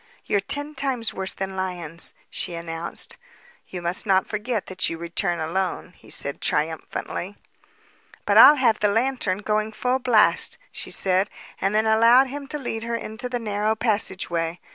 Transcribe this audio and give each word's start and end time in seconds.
"They're 0.27 0.39
ten 0.39 0.73
times 0.73 1.13
worse 1.13 1.35
than 1.35 1.55
lions," 1.55 2.15
she 2.31 2.55
announced. 2.55 3.17
"You 3.67 3.83
must 3.83 4.07
not 4.07 4.25
forget 4.25 4.65
that 4.65 4.89
you 4.89 4.97
return 4.97 5.39
alone," 5.39 5.93
he 5.95 6.09
said 6.09 6.41
triumphantly. 6.41 7.37
"But 8.25 8.35
I'll 8.39 8.55
have 8.55 8.79
the 8.79 8.87
lantern 8.87 9.43
going 9.43 9.71
full 9.73 9.99
blast," 9.99 10.57
she 10.71 10.89
said, 10.89 11.29
and 11.61 11.75
then 11.75 11.85
allowed 11.85 12.25
him 12.29 12.47
to 12.47 12.57
lead 12.57 12.83
her 12.83 12.95
into 12.95 13.29
the 13.29 13.37
narrow 13.37 13.75
passageway. 13.75 14.59